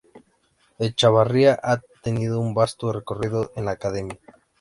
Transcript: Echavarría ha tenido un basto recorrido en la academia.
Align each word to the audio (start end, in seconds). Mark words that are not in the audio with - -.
Echavarría 0.79 1.59
ha 1.61 1.79
tenido 2.01 2.39
un 2.39 2.55
basto 2.55 2.91
recorrido 2.91 3.51
en 3.55 3.65
la 3.65 3.73
academia. 3.73 4.17